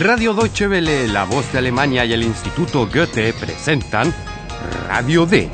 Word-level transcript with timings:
Radio 0.00 0.32
Deutsche 0.32 0.66
Welle, 0.66 1.06
La 1.08 1.24
Voz 1.24 1.52
de 1.52 1.58
Alemania 1.58 2.06
y 2.06 2.14
el 2.14 2.22
Instituto 2.22 2.88
Goethe 2.90 3.34
presentan 3.34 4.14
Radio 4.88 5.26
D. 5.26 5.50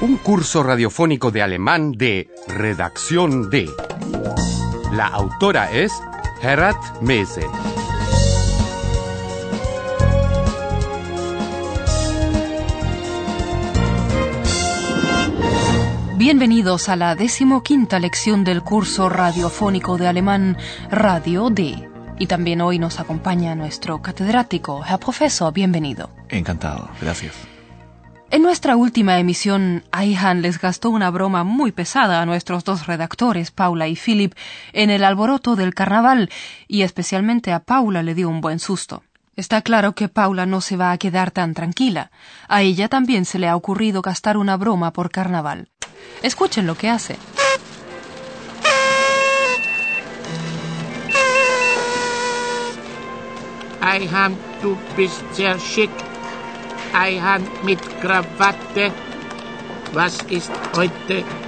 Un 0.00 0.16
curso 0.18 0.62
radiofónico 0.62 1.32
de 1.32 1.42
alemán 1.42 1.90
de 1.90 2.30
Redacción 2.46 3.50
D. 3.50 3.68
La 4.92 5.08
autora 5.08 5.72
es 5.72 5.92
Herat 6.40 6.76
Mese. 7.00 7.44
Bienvenidos 16.22 16.88
a 16.88 16.94
la 16.94 17.16
decimoquinta 17.16 17.98
lección 17.98 18.44
del 18.44 18.62
curso 18.62 19.08
radiofónico 19.08 19.98
de 19.98 20.06
alemán 20.06 20.56
Radio 20.88 21.50
D. 21.50 21.90
Y 22.16 22.28
también 22.28 22.60
hoy 22.60 22.78
nos 22.78 23.00
acompaña 23.00 23.56
nuestro 23.56 24.00
catedrático, 24.02 24.84
Herr 24.88 25.00
Profesor, 25.00 25.52
bienvenido. 25.52 26.10
Encantado, 26.28 26.88
gracias. 27.00 27.34
En 28.30 28.42
nuestra 28.42 28.76
última 28.76 29.18
emisión, 29.18 29.82
Aihan 29.90 30.42
les 30.42 30.60
gastó 30.60 30.90
una 30.90 31.10
broma 31.10 31.42
muy 31.42 31.72
pesada 31.72 32.22
a 32.22 32.24
nuestros 32.24 32.62
dos 32.62 32.86
redactores, 32.86 33.50
Paula 33.50 33.88
y 33.88 33.96
Philip, 33.96 34.32
en 34.72 34.90
el 34.90 35.02
alboroto 35.02 35.56
del 35.56 35.74
carnaval, 35.74 36.30
y 36.68 36.82
especialmente 36.82 37.50
a 37.50 37.64
Paula 37.64 38.04
le 38.04 38.14
dio 38.14 38.28
un 38.28 38.40
buen 38.40 38.60
susto. 38.60 39.02
Está 39.34 39.62
claro 39.62 39.94
que 39.94 40.08
Paula 40.08 40.44
no 40.44 40.60
se 40.60 40.76
va 40.76 40.92
a 40.92 40.98
quedar 40.98 41.30
tan 41.30 41.54
tranquila. 41.54 42.10
A 42.48 42.62
ella 42.62 42.88
también 42.88 43.24
se 43.24 43.38
le 43.38 43.48
ha 43.48 43.56
ocurrido 43.56 44.02
gastar 44.02 44.36
una 44.36 44.56
broma 44.56 44.92
por 44.92 45.10
carnaval. 45.10 45.70
Escuchen 46.22 46.66
lo 46.66 46.76
que 46.76 46.90
hace. 46.90 47.16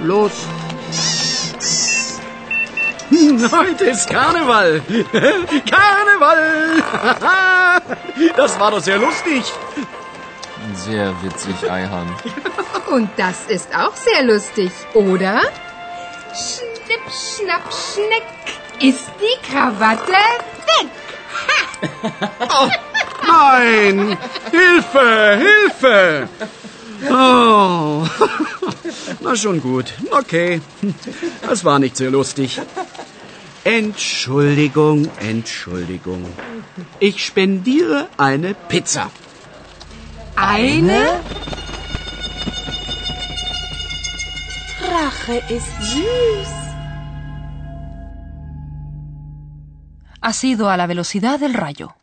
Bist? 0.09 0.64
Heute 3.51 3.85
ist 3.85 4.09
Karneval. 4.09 4.81
Karneval. 5.69 6.83
Das 8.37 8.57
war 8.59 8.71
doch 8.71 8.81
sehr 8.81 8.97
lustig. 8.97 9.43
Sehr 10.73 11.13
witzig, 11.21 11.69
Eihan. 11.69 12.07
Und 12.89 13.09
das 13.17 13.45
ist 13.47 13.75
auch 13.75 13.95
sehr 13.95 14.23
lustig, 14.23 14.71
oder? 14.93 15.41
Schnipp, 16.33 17.01
schnapp, 17.11 17.63
schneck 17.71 18.23
ist 18.81 19.11
die 19.19 19.51
Krawatte 19.51 20.11
weg. 20.11 20.89
Oh, 22.49 22.69
nein! 23.27 24.17
Hilfe! 24.51 25.39
Hilfe! 25.39 26.29
Oh. 27.09 28.05
Na 29.19 29.35
schon 29.35 29.61
gut. 29.61 29.93
Okay. 30.11 30.61
Das 31.41 31.63
war 31.65 31.79
nicht 31.79 31.97
sehr 31.97 32.11
lustig. 32.11 32.61
Entschuldigung, 33.65 35.09
Entschuldigung. 35.19 36.23
Ich 36.99 37.25
spendiere 37.25 38.09
eine 38.15 38.53
Pizza. 38.53 39.09
Eine? 40.35 41.19
Rache 44.79 45.41
ist 45.49 45.73
süß. 45.81 46.51
Ha 50.21 50.33
sido 50.33 50.69
a 50.69 50.77
la 50.77 50.85
velocidad 50.85 51.39
del 51.39 51.55
rayo. 51.55 51.95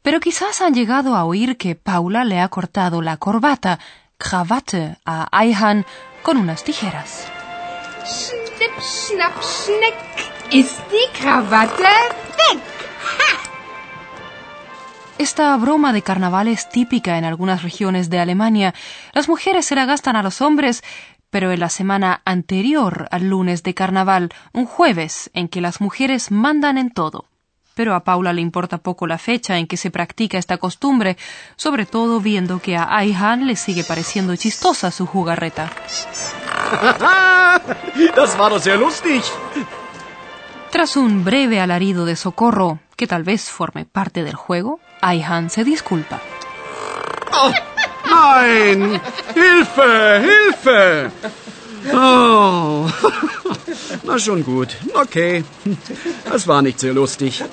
Pero 0.00 0.20
quizás 0.20 0.62
han 0.62 0.72
llegado 0.72 1.16
a 1.16 1.26
oír 1.26 1.58
que 1.58 1.74
Paula 1.74 2.24
le 2.24 2.40
ha 2.40 2.48
cortado 2.48 3.02
la 3.02 3.18
corbata, 3.18 3.78
Krawatte, 4.16 4.96
a 5.04 5.28
Aihan 5.30 5.84
con 6.22 6.38
unas 6.38 6.64
tijeras. 6.64 7.26
Schnipp, 8.06 8.72
schnapp, 8.80 9.36
schneck 9.42 10.33
ist 10.54 10.78
die 10.92 11.08
Krawatte 11.18 11.82
weg. 11.82 12.60
Esta 15.18 15.56
broma 15.56 15.92
de 15.92 16.02
carnaval 16.02 16.48
es 16.48 16.68
típica 16.68 17.18
en 17.18 17.24
algunas 17.24 17.62
regiones 17.62 18.08
de 18.08 18.20
Alemania. 18.20 18.72
Las 19.12 19.28
mujeres 19.28 19.66
se 19.66 19.74
la 19.74 19.84
gastan 19.84 20.16
a 20.16 20.22
los 20.22 20.40
hombres, 20.40 20.82
pero 21.30 21.50
en 21.50 21.58
la 21.58 21.68
semana 21.68 22.22
anterior 22.24 23.08
al 23.10 23.28
lunes 23.28 23.64
de 23.64 23.74
carnaval, 23.74 24.32
un 24.52 24.66
jueves 24.66 25.30
en 25.34 25.48
que 25.48 25.60
las 25.60 25.80
mujeres 25.80 26.30
mandan 26.30 26.78
en 26.78 26.90
todo. 26.90 27.26
Pero 27.74 27.96
a 27.96 28.04
Paula 28.04 28.32
le 28.32 28.40
importa 28.40 28.78
poco 28.78 29.08
la 29.08 29.18
fecha 29.18 29.58
en 29.58 29.66
que 29.66 29.76
se 29.76 29.90
practica 29.90 30.38
esta 30.38 30.58
costumbre, 30.58 31.16
sobre 31.56 31.86
todo 31.86 32.20
viendo 32.20 32.60
que 32.60 32.76
a 32.76 32.96
Aihan 32.96 33.48
le 33.48 33.56
sigue 33.56 33.82
pareciendo 33.82 34.36
chistosa 34.36 34.92
su 34.92 35.06
jugarreta. 35.06 35.72
Das 38.16 38.36
war 38.36 38.50
doch 38.50 38.60
sehr 38.60 38.76
lustig. 38.76 39.22
Tras 40.74 40.96
un 40.96 41.22
breve 41.22 41.60
alarido 41.60 42.04
de 42.04 42.16
socorro, 42.16 42.80
que 42.96 43.06
tal 43.06 43.22
vez 43.22 43.48
forme 43.48 43.84
parte 43.84 44.24
del 44.24 44.34
juego, 44.34 44.80
Aihan 45.02 45.48
se 45.48 45.62
disculpa. 45.62 46.20
Oh, 47.32 47.52
nein! 48.10 49.00
Hilfe! 49.36 49.92
Hilfe! 50.26 51.10
Oh. 51.94 52.88
Na 54.02 54.18
schon 54.18 54.42
gut. 54.42 54.70
Okay. 54.96 55.44
Das 56.24 56.44
war 56.48 56.60
nicht 56.60 56.80
sehr 56.80 56.92
lustig. 56.92 57.44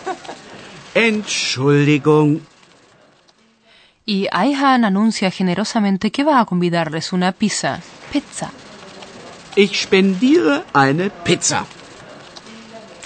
Entschuldigung. 0.96 2.42
Y 4.04 4.30
Aihan 4.32 4.84
anuncia 4.84 5.30
generosamente 5.30 6.12
que 6.12 6.24
va 6.24 6.40
a 6.40 6.46
convidarles 6.46 7.14
una 7.14 7.34
pizza. 7.34 7.82
Pizza. 8.12 8.50
Ich 9.56 9.80
spendiere 9.80 10.64
eine 10.74 11.12
Pizza. 11.12 11.68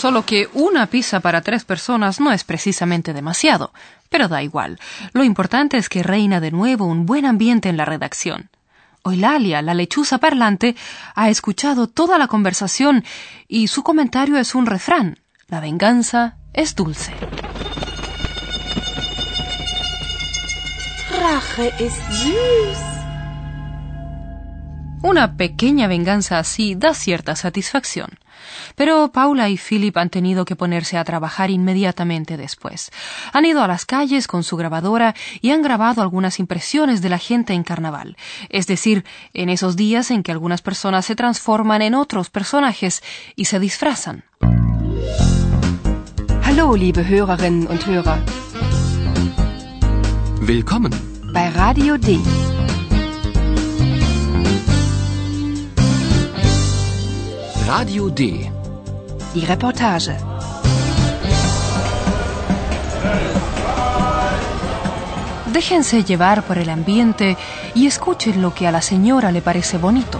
Solo 0.06 0.24
que 0.24 0.48
una 0.54 0.86
pizza 0.86 1.20
para 1.20 1.42
tres 1.42 1.66
personas 1.66 2.20
no 2.20 2.32
es 2.32 2.44
precisamente 2.44 3.12
demasiado, 3.12 3.74
pero 4.08 4.28
da 4.28 4.44
igual. 4.44 4.80
Lo 5.14 5.24
importante 5.24 5.78
es 5.78 5.90
que 5.90 6.04
reina 6.04 6.40
de 6.40 6.52
nuevo 6.52 6.86
un 6.86 7.08
buen 7.08 7.26
ambiente 7.26 7.70
en 7.70 7.78
la 7.78 7.86
redacción. 7.86 8.52
Oilalia, 9.02 9.64
la 9.64 9.74
lechuza 9.74 10.20
parlante, 10.20 10.76
ha 11.16 11.32
escuchado 11.32 11.88
toda 11.88 12.20
la 12.20 12.28
conversación 12.28 13.04
y 13.48 13.66
su 13.68 13.82
comentario 13.82 14.38
es 14.38 14.54
un 14.54 14.68
refrán. 14.68 15.18
La 15.48 15.60
venganza 15.60 16.38
es 16.54 16.76
dulce. 16.76 17.12
Rache 21.20 21.74
ist 21.84 21.98
süß. 22.12 22.78
Una 25.02 25.36
pequeña 25.36 25.88
venganza 25.88 26.38
así 26.38 26.76
da 26.76 26.94
cierta 26.94 27.36
satisfacción. 27.36 28.20
Pero 28.76 29.12
Paula 29.12 29.50
y 29.50 29.58
Philip 29.58 29.96
han 29.98 30.10
tenido 30.10 30.46
que 30.46 30.56
ponerse 30.56 30.98
a 30.98 31.04
trabajar 31.04 31.50
inmediatamente 31.50 32.38
después. 32.38 32.92
Han 33.34 33.46
ido 33.46 33.62
a 33.62 33.68
las 33.68 33.86
calles 33.86 34.28
con 34.28 34.44
su 34.44 34.58
grabadora 34.58 35.16
y 35.42 35.52
han 35.52 35.62
grabado 35.62 36.02
algunas 36.02 36.40
impresiones 36.40 37.02
de 37.02 37.10
la 37.10 37.18
gente 37.18 37.54
en 37.54 37.64
carnaval, 37.64 38.18
es 38.50 38.68
decir, 38.68 39.06
en 39.34 39.50
esos 39.50 39.76
días 39.76 40.12
en 40.12 40.24
que 40.24 40.32
algunas 40.32 40.62
personas 40.62 41.06
se 41.06 41.16
transforman 41.16 41.82
en 41.82 41.96
otros 41.96 42.30
personajes 42.30 43.04
y 43.36 43.46
se 43.46 43.60
disfrazan. 43.60 44.24
Hallo, 46.44 46.76
liebe 46.76 47.04
Hörerinnen 47.04 47.68
und 47.68 47.86
Hörer. 47.86 48.20
Willkommen. 50.42 50.92
Bei 51.34 51.50
Radio 51.50 51.98
D. 51.98 52.20
Radio 57.68 58.10
D. 58.10 58.55
Die 59.36 59.46
Reportage. 59.46 60.16
Déjense 65.52 66.06
llevar 66.06 66.44
por 66.44 66.58
el 66.58 66.70
ambiente 66.70 67.36
y 67.74 67.86
escuchen 67.86 68.42
lo 68.42 68.54
que 68.54 68.66
a 68.66 68.72
la 68.72 68.82
señora 68.82 69.34
le 69.34 69.42
parece 69.42 69.78
bonito. 69.78 70.20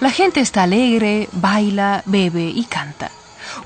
La 0.00 0.10
gente 0.10 0.40
está 0.40 0.62
alegre, 0.62 1.28
baila, 1.32 2.02
bebe 2.06 2.44
y 2.54 2.64
canta. 2.64 3.10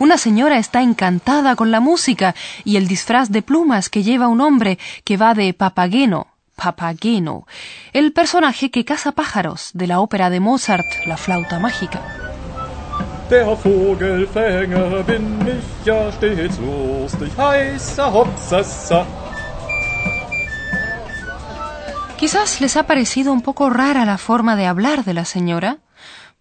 Una 0.01 0.19
señora 0.19 0.59
está 0.59 0.83
encantada 0.83 1.55
con 1.55 1.71
la 1.71 1.79
música 1.79 2.35
y 2.65 2.77
el 2.77 2.89
disfraz 2.89 3.31
de 3.31 3.43
plumas 3.43 3.89
que 3.89 4.03
lleva 4.03 4.27
un 4.27 4.41
hombre 4.41 4.81
que 5.05 5.17
va 5.17 5.35
de 5.35 5.55
papageno, 5.55 6.27
papageno, 6.57 7.47
el 7.93 8.13
personaje 8.13 8.73
que 8.73 8.85
caza 8.85 9.13
pájaros 9.13 9.71
de 9.75 9.87
la 9.87 10.01
ópera 10.01 10.29
de 10.29 10.41
Mozart, 10.41 10.87
La 11.07 11.17
flauta 11.17 11.61
mágica. 11.61 12.01
Der 13.31 13.47
Vogelfänger 13.47 15.05
bin 15.07 15.49
ich 15.49 15.87
ja 15.87 16.13
stets 16.13 16.59
lustig, 16.59 17.31
heißer 17.39 18.13
Hopsassa. 18.13 19.07
Quizás 22.19 22.61
les 22.61 22.77
ha 22.77 22.87
parecido 22.87 23.33
un 23.33 23.41
poco 23.41 23.71
rara 23.71 24.05
la 24.05 24.19
forma 24.19 24.57
de 24.57 24.67
hablar 24.67 25.05
de 25.05 25.15
la 25.15 25.25
señora. 25.25 25.79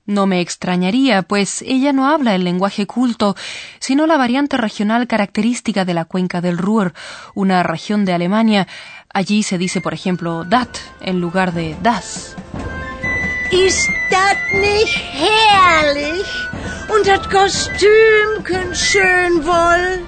No 0.05 0.27
me 0.27 0.41
extrañaría, 0.41 1.21
pues 1.21 1.61
ella 1.61 1.93
no 1.93 2.09
habla 2.09 2.35
el 2.35 2.43
lenguaje 2.43 2.85
culto, 2.85 3.37
sino 3.79 4.05
la 4.05 4.17
variante 4.17 4.57
regional 4.57 5.07
característica 5.07 5.85
de 5.85 5.93
la 5.93 6.03
cuenca 6.03 6.41
del 6.41 6.57
Ruhr, 6.57 6.93
una 7.35 7.63
región 7.63 8.03
de 8.03 8.11
Alemania. 8.11 8.67
Allí 9.13 9.43
se 9.43 9.57
dice, 9.57 9.79
por 9.79 9.93
ejemplo, 9.93 10.43
dat 10.43 10.77
en 10.99 11.21
lugar 11.21 11.53
de 11.53 11.77
das. 11.81 12.35
Ist 13.51 13.89
das 14.11 14.37
nicht 14.51 14.97
herrlich? 15.13 16.27
Und 16.89 17.07
das 17.07 17.25
Kostümchen 17.29 18.75
schön 18.75 19.45
wohl? 19.45 20.05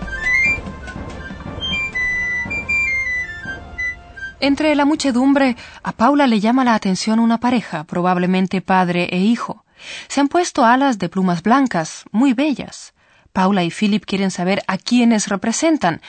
Entre 4.41 4.75
la 4.75 4.83
muchedumbre, 4.83 5.55
a 5.83 5.93
Paula 5.93 6.27
le 6.27 6.41
llama 6.41 6.65
la 6.65 6.75
atención 6.75 7.19
una 7.19 7.39
pareja, 7.39 7.85
probablemente 7.85 8.59
padre 8.59 9.07
e 9.09 9.19
hijo. 9.19 9.64
Se 10.07 10.19
han 10.19 10.27
puesto 10.27 10.65
alas 10.65 10.97
de 10.99 11.09
plumas 11.09 11.43
blancas, 11.43 12.05
muy 12.11 12.33
bellas. 12.33 12.93
Paula 13.33 13.63
y 13.63 13.71
Philip 13.71 14.05
quieren 14.05 14.31
saber 14.31 14.63
a 14.67 14.77
quiénes 14.77 15.27
representan. 15.27 16.01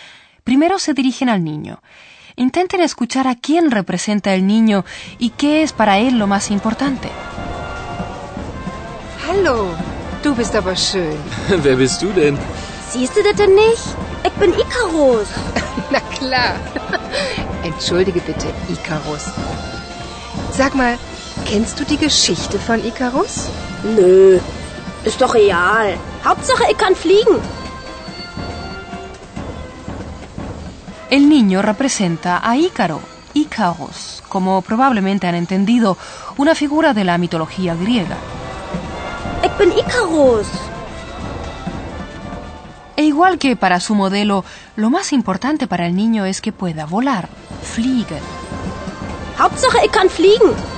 Primero 0.44 0.78
se 0.78 0.94
dirigen 0.94 1.28
al 1.28 1.42
niño. 1.42 1.82
Intenten 2.36 2.80
escuchar 2.80 3.26
a 3.26 3.34
quién 3.34 3.70
representa 3.70 4.34
el 4.34 4.46
niño 4.46 4.84
y 5.18 5.30
qué 5.30 5.62
es 5.62 5.72
para 5.72 5.98
él 5.98 6.18
lo 6.18 6.26
más 6.26 6.50
importante. 6.50 7.08
Hallo, 9.26 9.70
du 10.22 10.34
bist 10.34 10.54
aber 10.54 10.76
schön. 10.76 11.16
Wer 11.64 11.76
bist 11.76 12.00
du 12.00 12.12
denn? 12.12 12.38
Siehst 12.92 13.16
du 13.16 13.22
das 13.22 13.36
denn 13.36 13.54
nicht? 13.54 13.82
Ich 14.24 14.32
bin 14.34 14.52
Icarus. 14.52 15.26
Na 15.90 16.00
klar. 16.00 16.54
Entschuldige 17.64 18.20
bitte, 18.20 18.46
Icarus. 18.68 19.24
Sag 20.52 20.74
mal, 20.74 20.96
kennst 21.44 21.80
du 21.80 21.84
die 21.84 21.96
Geschichte 21.96 22.58
von 22.60 22.84
Icarus? 22.84 23.48
Nö, 23.94 24.40
ist 25.04 25.20
doch 25.20 25.34
real. 25.34 25.96
Hauptsache, 26.24 26.64
ich 26.70 26.76
kann 26.76 26.96
fliegen. 26.96 27.38
El 31.08 31.28
niño 31.28 31.62
representa 31.62 32.40
a 32.42 32.56
Ícaro, 32.56 33.00
Icaros, 33.32 34.24
como 34.28 34.60
probablemente 34.62 35.28
han 35.28 35.36
entendido, 35.36 35.96
una 36.36 36.56
figura 36.56 36.94
de 36.94 37.04
la 37.04 37.16
mitología 37.16 37.76
griega. 37.76 38.16
Ich 39.44 39.52
bin 39.56 39.70
Icarus. 39.70 40.48
E 42.96 43.04
igual 43.04 43.38
que 43.38 43.54
para 43.54 43.78
su 43.78 43.94
modelo, 43.94 44.44
lo 44.74 44.90
más 44.90 45.12
importante 45.12 45.68
para 45.68 45.86
el 45.86 45.94
niño 45.94 46.24
es 46.24 46.40
que 46.40 46.50
pueda 46.50 46.86
volar, 46.86 47.28
fliegen. 47.62 48.22
Hauptsache, 49.38 49.84
ich 49.84 49.92
kann 49.92 50.10
fliegen. 50.10 50.75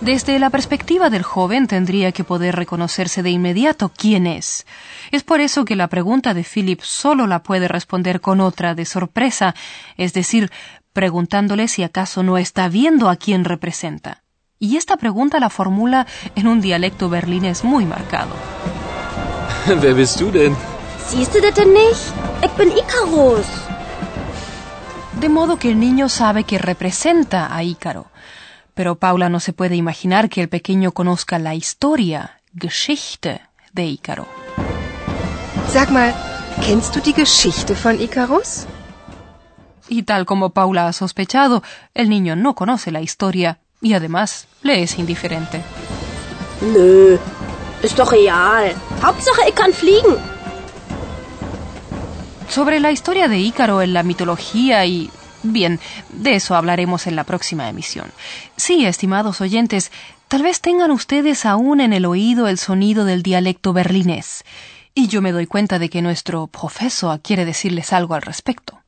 Desde 0.00 0.38
la 0.38 0.50
perspectiva 0.50 1.10
del 1.10 1.24
joven 1.24 1.66
tendría 1.66 2.12
que 2.12 2.22
poder 2.22 2.54
reconocerse 2.54 3.22
de 3.22 3.30
inmediato 3.30 3.90
quién 3.94 4.28
es. 4.28 4.64
Es 5.10 5.24
por 5.24 5.40
eso 5.40 5.64
que 5.64 5.74
la 5.74 5.88
pregunta 5.88 6.34
de 6.34 6.44
Philip 6.44 6.80
solo 6.82 7.26
la 7.26 7.42
puede 7.42 7.66
responder 7.66 8.20
con 8.20 8.40
otra 8.40 8.76
de 8.76 8.84
sorpresa, 8.84 9.56
es 9.96 10.12
decir, 10.12 10.52
preguntándole 10.92 11.66
si 11.66 11.82
acaso 11.82 12.22
no 12.22 12.38
está 12.38 12.68
viendo 12.68 13.08
a 13.08 13.16
quién 13.16 13.44
representa. 13.44 14.22
Y 14.60 14.76
esta 14.76 14.96
pregunta 14.96 15.40
la 15.40 15.50
formula 15.50 16.06
en 16.36 16.46
un 16.46 16.60
dialecto 16.60 17.08
berlinés 17.08 17.64
muy 17.64 17.84
marcado. 17.84 18.34
Wer 19.66 19.94
bist 19.94 20.20
du 20.20 20.30
denn? 20.30 20.56
Siehst 21.08 21.34
du 21.34 21.40
das 21.40 21.54
denn 21.54 21.72
nicht? 21.72 22.12
Ich 22.42 22.50
bin 22.52 22.70
Icarus. 22.70 23.46
De 25.20 25.28
modo 25.28 25.58
que 25.58 25.70
el 25.70 25.80
niño 25.80 26.08
sabe 26.08 26.44
que 26.44 26.58
representa 26.58 27.54
a 27.54 27.62
Ícaro. 27.64 28.06
Pero 28.78 28.94
Paula 28.94 29.28
no 29.28 29.40
se 29.40 29.52
puede 29.52 29.74
imaginar 29.74 30.28
que 30.28 30.40
el 30.40 30.48
pequeño 30.48 30.92
conozca 30.92 31.40
la 31.40 31.56
historia, 31.56 32.40
Geschichte, 32.54 33.40
de 33.72 33.86
Ícaro. 33.86 34.24
Sag 35.68 35.90
mal, 35.90 36.14
kennst 36.64 36.94
du 36.94 37.00
die 37.00 37.12
Geschichte 37.12 37.74
von 37.74 38.00
Icarus? 38.00 38.66
Y 39.88 40.04
tal 40.04 40.26
como 40.26 40.50
Paula 40.50 40.86
ha 40.86 40.92
sospechado, 40.92 41.64
el 41.92 42.08
niño 42.08 42.36
no 42.36 42.54
conoce 42.54 42.92
la 42.92 43.00
historia 43.00 43.58
y 43.80 43.94
además 43.94 44.46
le 44.62 44.84
es 44.84 44.96
indiferente. 44.96 45.60
Nö, 46.60 47.18
ist 47.82 47.98
doch 47.98 48.12
real. 48.12 48.76
Hauptsache, 49.02 49.48
ich 49.48 49.56
kann 49.56 49.72
fliegen. 49.72 50.14
Sobre 52.48 52.78
la 52.78 52.92
historia 52.92 53.26
de 53.26 53.38
Ícaro 53.38 53.82
en 53.82 53.92
la 53.92 54.04
mitología 54.04 54.86
y... 54.86 55.10
Bien, 55.42 55.78
de 56.10 56.34
eso 56.34 56.54
hablaremos 56.54 57.06
en 57.06 57.16
la 57.16 57.24
próxima 57.24 57.68
emisión. 57.68 58.10
Sí, 58.56 58.84
estimados 58.84 59.40
oyentes, 59.40 59.92
tal 60.28 60.42
vez 60.42 60.60
tengan 60.60 60.90
ustedes 60.90 61.46
aún 61.46 61.80
en 61.80 61.92
el 61.92 62.06
oído 62.06 62.48
el 62.48 62.58
sonido 62.58 63.04
del 63.04 63.22
dialecto 63.22 63.72
berlinés. 63.72 64.44
Y 64.94 65.06
yo 65.06 65.22
me 65.22 65.32
doy 65.32 65.46
cuenta 65.46 65.78
de 65.78 65.90
que 65.90 66.02
nuestro 66.02 66.48
profesor 66.48 67.20
quiere 67.20 67.44
decirles 67.44 67.92
algo 67.92 68.14
al 68.14 68.22
respecto. 68.22 68.80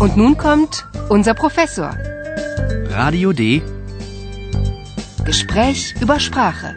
Und 0.00 0.16
nun 0.16 0.34
kommt 0.34 0.84
unser 1.08 1.34
Professor. 1.34 1.96
Radio 2.90 3.32
D. 3.32 3.62
Gespräch 5.24 5.94
über 6.00 6.18
Sprache. 6.18 6.74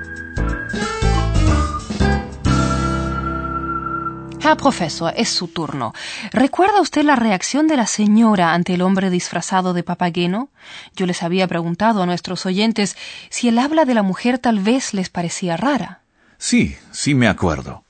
Herr 4.48 4.56
Profesor, 4.56 5.14
es 5.18 5.28
su 5.28 5.50
turno. 5.50 5.94
¿Recuerda 6.32 6.80
usted 6.80 7.04
la 7.04 7.18
reacción 7.18 7.68
de 7.68 7.76
la 7.76 7.86
señora 7.86 8.54
ante 8.54 8.76
el 8.76 8.82
hombre 8.82 9.10
disfrazado 9.10 9.74
de 9.74 9.84
papageno? 9.84 10.50
Yo 10.96 11.06
les 11.06 11.22
había 11.22 11.48
preguntado 11.48 12.02
a 12.02 12.06
nuestros 12.06 12.46
oyentes 12.46 12.96
si 13.30 13.50
el 13.50 13.60
habla 13.60 13.84
de 13.84 13.94
la 13.94 14.04
mujer 14.04 14.40
tal 14.40 14.60
vez 14.60 14.94
les 14.94 15.10
parecía 15.10 15.58
rara. 15.58 16.00
Sí, 16.38 16.78
sí 16.92 17.14
me 17.14 17.28
acuerdo. 17.28 17.84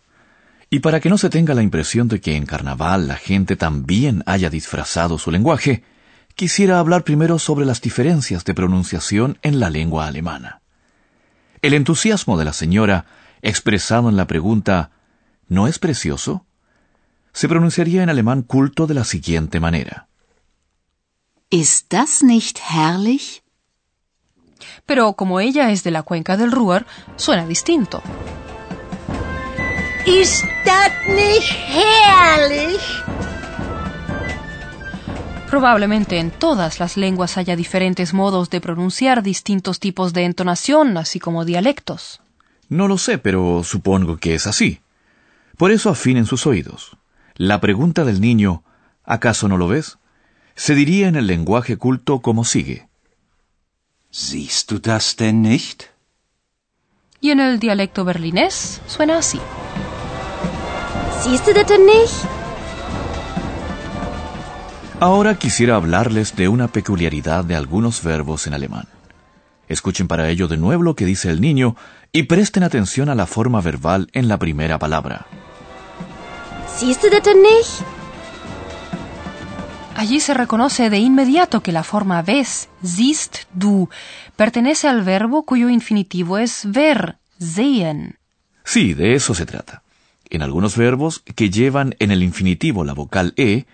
Y 0.72 0.80
para 0.80 1.00
que 1.00 1.10
no 1.10 1.20
se 1.20 1.30
tenga 1.30 1.54
la 1.54 1.62
impresión 1.62 2.08
de 2.08 2.22
que 2.22 2.36
en 2.36 2.48
carnaval 2.48 3.08
la 3.08 3.18
gente 3.18 3.56
también 3.56 4.24
haya 4.26 4.50
disfrazado 4.50 5.20
su 5.20 5.30
lenguaje, 5.30 5.84
quisiera 6.34 6.80
hablar 6.80 7.04
primero 7.04 7.38
sobre 7.38 7.68
las 7.68 7.82
diferencias 7.82 8.46
de 8.46 8.56
pronunciación 8.56 9.38
en 9.44 9.60
la 9.60 9.70
lengua 9.70 10.08
alemana. 10.08 10.62
El 11.62 11.76
entusiasmo 11.76 12.36
de 12.36 12.46
la 12.46 12.54
señora, 12.54 13.06
expresado 13.44 14.10
en 14.10 14.18
la 14.18 14.26
pregunta 14.26 14.90
¿No 15.50 15.68
es 15.68 15.80
precioso? 15.80 16.47
Se 17.38 17.48
pronunciaría 17.48 18.02
en 18.02 18.10
alemán 18.10 18.42
culto 18.42 18.88
de 18.88 18.96
la 18.96 19.04
siguiente 19.04 19.60
manera. 19.60 20.08
¿Ist 21.52 21.86
das 21.92 22.24
nicht 22.24 22.58
herrlich? 22.68 23.44
Pero 24.88 25.14
como 25.14 25.40
ella 25.40 25.70
es 25.70 25.84
de 25.84 25.92
la 25.92 26.02
cuenca 26.02 26.36
del 26.36 26.52
Ruhr, 26.52 26.88
suena 27.16 27.46
distinto. 27.46 28.02
Ist 30.08 30.46
das 30.66 30.92
nicht 31.08 31.52
herrlich? 31.76 32.82
Probablemente 35.52 36.18
en 36.18 36.32
todas 36.32 36.80
las 36.80 36.98
lenguas 36.98 37.38
haya 37.38 37.56
diferentes 37.56 38.16
modos 38.16 38.50
de 38.50 38.62
pronunciar 38.62 39.22
distintos 39.22 39.80
tipos 39.80 40.12
de 40.12 40.26
entonación, 40.26 40.98
así 40.98 41.20
como 41.20 41.46
dialectos. 41.46 42.20
No 42.68 42.88
lo 42.88 42.98
sé, 42.98 43.20
pero 43.20 43.64
supongo 43.64 44.18
que 44.18 44.34
es 44.34 44.48
así. 44.48 44.82
Por 45.56 45.72
eso 45.72 45.92
afinen 45.92 46.26
sus 46.26 46.48
oídos. 46.48 46.98
La 47.38 47.62
pregunta 47.62 48.04
del 48.04 48.20
niño, 48.20 48.64
¿acaso 49.04 49.48
no 49.48 49.58
lo 49.58 49.68
ves? 49.68 49.98
se 50.58 50.74
diría 50.74 51.08
en 51.08 51.16
el 51.16 51.28
lenguaje 51.28 51.78
culto 51.78 52.20
como 52.20 52.44
sigue. 52.44 52.90
Siehst 54.10 54.72
du 54.72 54.80
das 54.80 55.16
denn 55.16 55.44
nicht? 55.44 55.84
Y 57.22 57.30
en 57.30 57.40
el 57.40 57.60
dialecto 57.60 58.04
berlinés 58.04 58.82
suena 58.88 59.20
así. 59.20 59.40
Siehst 61.22 61.48
du 61.48 61.54
das 61.54 61.68
denn 61.68 61.86
nicht? 61.86 62.26
Ahora 65.00 65.36
quisiera 65.36 65.76
hablarles 65.76 66.36
de 66.36 66.48
una 66.48 66.68
peculiaridad 66.70 67.46
de 67.46 67.56
algunos 67.56 68.02
verbos 68.02 68.48
en 68.48 68.56
alemán. 68.56 68.88
Escuchen 69.68 70.08
para 70.08 70.30
ello 70.30 70.48
de 70.48 70.58
nuevo 70.58 70.82
lo 70.82 70.96
que 70.96 71.06
dice 71.06 71.30
el 71.30 71.40
niño 71.40 71.76
y 72.12 72.24
presten 72.24 72.64
atención 72.64 73.10
a 73.10 73.16
la 73.16 73.28
forma 73.28 73.62
verbal 73.62 74.10
en 74.14 74.28
la 74.28 74.40
primera 74.40 74.80
palabra. 74.80 75.28
Siehst 76.80 77.04
du 77.04 77.10
das 77.10 77.24
denn 77.24 77.42
nicht? 77.42 77.84
Allí 79.96 80.20
se 80.20 80.36
reconoce 80.36 80.92
de 80.92 81.00
inmediato 81.00 81.64
que 81.64 81.72
la 81.72 81.84
forma 81.84 82.22
ves, 82.22 82.70
siehst 82.84 83.48
du, 83.52 83.90
pertenece 84.36 84.88
al 84.88 85.02
verbo 85.02 85.44
cuyo 85.44 85.70
infinitivo 85.70 86.38
es 86.38 86.72
ver, 86.72 87.18
sehen. 87.40 88.20
Sí, 88.64 88.94
de 88.94 89.16
eso 89.16 89.34
se 89.34 89.48
trata. 89.48 89.82
En 90.30 90.44
algunos 90.44 90.78
verbos 90.78 91.24
que 91.36 91.50
llevan 91.50 91.96
en 91.98 92.12
el 92.12 92.22
infinitivo 92.22 92.84
la 92.84 92.94
vocal 92.94 93.34
e, 93.38 93.66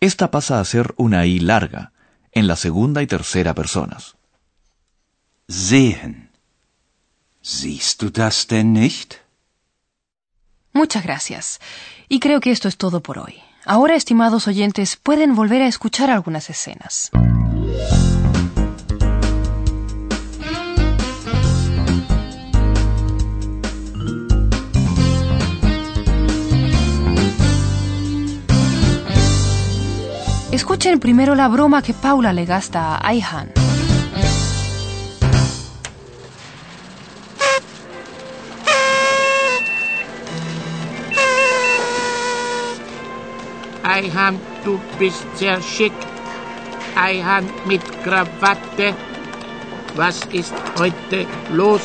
esta 0.00 0.30
pasa 0.30 0.60
a 0.60 0.64
ser 0.66 0.92
una 0.98 1.24
i 1.24 1.40
larga, 1.40 1.92
en 2.32 2.46
la 2.46 2.56
segunda 2.56 3.00
y 3.00 3.06
tercera 3.06 3.54
personas. 3.54 4.16
Sehen. 5.48 6.28
Siehst 7.40 8.02
du 8.02 8.10
das 8.10 8.46
denn 8.48 8.74
nicht? 8.74 9.22
Muchas 10.72 11.02
gracias. 11.02 11.60
Y 12.08 12.20
creo 12.20 12.40
que 12.40 12.50
esto 12.50 12.68
es 12.68 12.76
todo 12.76 13.00
por 13.00 13.18
hoy. 13.18 13.34
Ahora, 13.64 13.94
estimados 13.94 14.48
oyentes, 14.48 14.96
pueden 14.96 15.34
volver 15.34 15.62
a 15.62 15.66
escuchar 15.66 16.10
algunas 16.10 16.48
escenas. 16.50 17.10
Escuchen 30.52 30.98
primero 30.98 31.36
la 31.36 31.46
broma 31.48 31.80
que 31.80 31.94
Paula 31.94 32.32
le 32.32 32.44
gasta 32.44 32.96
a 32.96 33.06
Aihan. 33.06 33.59
Eihan, 44.00 44.40
du 44.64 44.80
bist 44.98 45.26
sehr 45.34 45.60
schick. 45.60 45.92
Eihan 46.96 47.44
mit 47.66 47.82
Krawatte. 48.02 48.94
Was 49.94 50.20
ist 50.32 50.54
heute 50.78 51.26
los? 51.50 51.82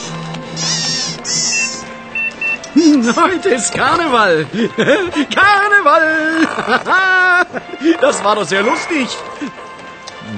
Heute 3.15 3.49
ist 3.49 3.73
Karneval. 3.73 4.45
Karneval. 5.39 6.47
Das 8.01 8.23
war 8.23 8.35
doch 8.35 8.45
sehr 8.45 8.63
lustig. 8.63 9.07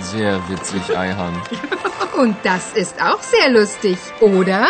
Sehr 0.01 0.39
witzig, 0.48 0.96
Eihan. 0.96 1.41
Und 2.15 2.36
das 2.43 2.74
ist 2.74 3.01
auch 3.01 3.22
sehr 3.22 3.50
lustig, 3.50 3.98
oder? 4.19 4.67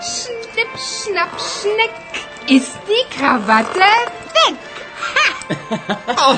Schnipp, 0.00 0.72
schnapp, 0.76 1.34
schneck. 1.40 1.94
Ist 2.48 2.78
die 2.88 3.04
Krawatte 3.16 3.80
weg? 3.80 4.56
Oh, 6.20 6.36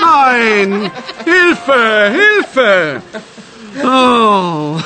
nein! 0.00 0.90
Hilfe! 1.24 2.12
Hilfe! 2.20 3.02
Oh. 3.82 4.78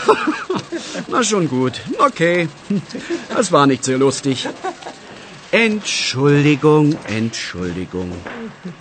Na 1.08 1.22
schon 1.22 1.48
gut. 1.48 1.80
Okay. 1.98 2.48
Das 3.34 3.52
war 3.52 3.66
nicht 3.66 3.84
sehr 3.84 3.98
lustig. 3.98 4.48
Entschuldigung, 5.50 6.96
Entschuldigung. 7.06 8.12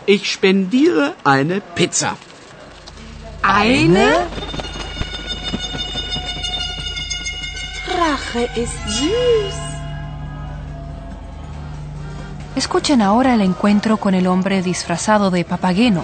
Ich 0.05 0.31
spendiere 0.31 1.13
eine 1.23 1.61
Pizza. 1.61 2.17
Eine? 3.41 4.27
Rache 7.87 8.49
ist 8.55 8.77
süß. 8.87 9.66
Escuchen 12.57 13.03
ahora 13.03 13.35
el 13.35 13.41
encuentro 13.41 13.97
con 13.97 14.15
el 14.15 14.25
hombre 14.25 14.63
disfrazado 14.63 15.29
de 15.29 15.45
papageno. 15.45 16.03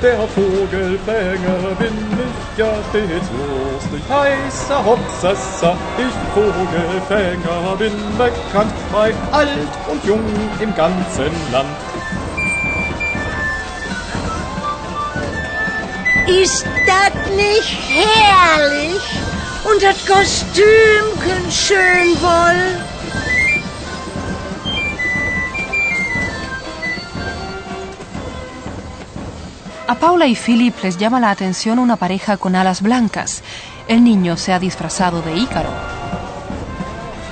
Der 0.00 0.16
Vogelfänger 0.16 1.74
bin 1.78 1.92
ich 2.24 2.58
ja 2.58 2.72
stets 2.88 3.28
lustig. 3.36 4.02
Heißer 4.08 4.84
Hopsassa, 4.86 5.76
ich 5.98 6.16
Vogelfänger 6.32 7.76
bin 7.76 7.92
bekannt 8.16 8.72
bei 8.90 9.12
alt 9.32 9.72
und 9.92 10.02
jung 10.06 10.24
im 10.60 10.74
ganzen 10.74 11.52
Land. 11.52 11.87
Ist 16.28 16.66
das 16.86 17.34
nicht 17.34 17.78
herrlich? 17.88 19.00
Und 19.64 19.82
das 19.82 19.96
Kostümchen 20.06 21.50
schön 21.50 22.20
wohl? 22.20 22.84
A 29.86 29.94
Paula 29.94 30.26
y 30.26 30.34
Philip 30.34 30.74
les 30.82 30.98
llama 30.98 31.18
la 31.18 31.30
atención 31.30 31.78
una 31.78 31.96
pareja 31.96 32.36
con 32.36 32.54
alas 32.54 32.82
blancas. 32.82 33.42
El 33.88 34.04
niño 34.04 34.36
se 34.36 34.52
ha 34.52 34.58
disfrazado 34.58 35.22
de 35.22 35.34
Ícaro. 35.34 35.70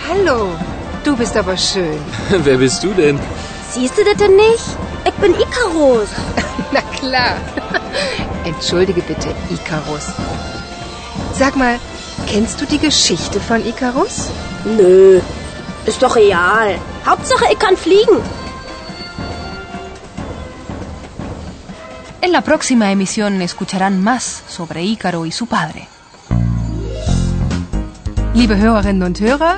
Hallo, 0.08 0.56
du 1.04 1.14
bist 1.16 1.36
aber 1.36 1.58
schön. 1.58 1.98
Wer 2.30 2.56
bist 2.56 2.82
du 2.82 2.94
denn? 2.94 3.18
Siehst 3.72 3.98
du 3.98 4.04
das 4.04 4.16
denn 4.16 4.36
nicht? 4.36 4.64
Ich 5.04 5.14
bin 5.16 5.34
Icarus. 5.34 6.08
Na 6.72 6.80
klar. 6.98 7.36
Entschuldige 8.46 9.02
bitte, 9.02 9.34
Icarus. 9.50 10.06
Sag 11.34 11.56
mal, 11.56 11.80
kennst 12.28 12.60
du 12.60 12.64
die 12.64 12.78
Geschichte 12.78 13.40
von 13.40 13.60
Icarus? 13.66 14.30
Nö, 14.64 15.20
ist 15.84 16.00
doch 16.00 16.14
real. 16.14 16.78
Hauptsache, 17.04 17.46
ich 17.52 17.58
kann 17.58 17.76
fliegen. 17.76 18.18
En 22.20 22.32
la 22.32 22.40
próxima 22.40 22.92
emisión 22.92 23.42
escucharán 23.42 24.02
más 24.02 24.42
sobre 24.48 24.82
Ícaro 24.84 25.26
y 25.26 25.32
su 25.32 25.46
padre. 25.46 25.88
Liebe 28.34 28.56
Hörerinnen 28.56 29.02
und 29.02 29.20
Hörer, 29.20 29.56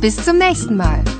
bis 0.00 0.16
zum 0.16 0.38
nächsten 0.38 0.76
Mal. 0.76 1.13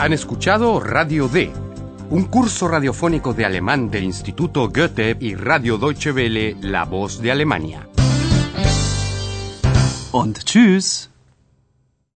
Han 0.00 0.14
escuchado 0.14 0.80
Radio 0.80 1.28
D, 1.28 1.52
un 2.08 2.24
curso 2.24 2.68
radiofónico 2.68 3.34
de 3.34 3.44
alemán 3.44 3.90
del 3.90 4.04
Instituto 4.04 4.70
Goethe 4.70 5.14
y 5.20 5.34
Radio 5.34 5.76
Deutsche 5.76 6.10
Welle, 6.10 6.56
La 6.62 6.86
Voz 6.86 7.20
de 7.20 7.30
Alemania. 7.30 7.86
Und 10.10 10.42
tschüss. 10.42 11.09